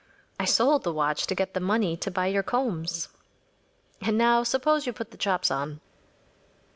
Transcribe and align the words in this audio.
I 0.39 0.45
sold 0.45 0.81
the 0.81 0.91
watch 0.91 1.27
to 1.27 1.35
get 1.35 1.53
the 1.53 1.59
money 1.59 1.95
to 1.97 2.09
buy 2.09 2.25
your 2.25 2.41
combs. 2.41 3.09
And 4.01 4.17
now 4.17 4.41
suppose 4.41 4.87
you 4.87 4.93
put 4.93 5.11
the 5.11 5.15
chops 5.15 5.51
on. 5.51 5.79